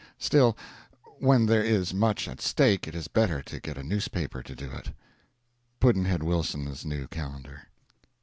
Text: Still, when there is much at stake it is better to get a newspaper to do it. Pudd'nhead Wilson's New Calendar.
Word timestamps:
Still, 0.17 0.57
when 1.19 1.45
there 1.45 1.63
is 1.63 1.93
much 1.93 2.27
at 2.27 2.41
stake 2.41 2.87
it 2.87 2.95
is 2.95 3.07
better 3.07 3.43
to 3.43 3.59
get 3.59 3.77
a 3.77 3.83
newspaper 3.83 4.41
to 4.41 4.55
do 4.55 4.71
it. 4.71 4.91
Pudd'nhead 5.79 6.23
Wilson's 6.23 6.83
New 6.83 7.05
Calendar. 7.07 7.67